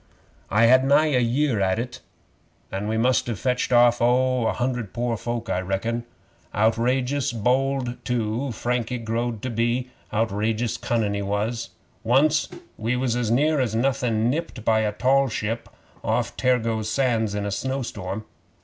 [0.49, 1.99] 'I had nigh a year at it,
[2.71, 6.05] an' we must have fetched off oh, a hundred pore folk, I reckon.
[6.55, 9.91] Outrageous bold, too, Frankie growed to be.
[10.11, 11.69] Outrageous cunnin' he was.
[12.03, 15.69] Once we was as near as nothin' nipped by a tall ship
[16.03, 18.25] off Tergoes Sands in a snowstorm.